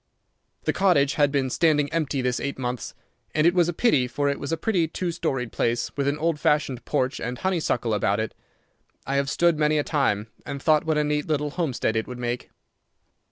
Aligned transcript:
The 0.63 0.73
cottage 0.73 1.13
had 1.13 1.31
been 1.31 1.51
standing 1.51 1.93
empty 1.93 2.23
this 2.23 2.39
eight 2.39 2.57
months, 2.57 2.95
and 3.35 3.45
it 3.45 3.53
was 3.53 3.69
a 3.69 3.71
pity, 3.71 4.07
for 4.07 4.29
it 4.29 4.39
was 4.39 4.51
a 4.51 4.57
pretty 4.57 4.87
two 4.87 5.11
storied 5.11 5.51
place, 5.51 5.91
with 5.95 6.07
an 6.07 6.17
old 6.17 6.39
fashioned 6.39 6.83
porch 6.85 7.19
and 7.19 7.37
honeysuckle 7.37 7.93
about 7.93 8.19
it. 8.19 8.33
I 9.05 9.17
have 9.17 9.29
stood 9.29 9.59
many 9.59 9.77
a 9.77 9.83
time 9.83 10.25
and 10.43 10.59
thought 10.59 10.85
what 10.85 10.97
a 10.97 11.03
neat 11.03 11.27
little 11.27 11.51
homestead 11.51 11.95
it 11.95 12.07
would 12.07 12.17
make. 12.17 12.49